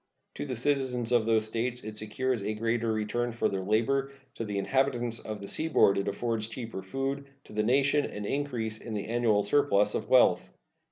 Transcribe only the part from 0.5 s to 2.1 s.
citizens of those States it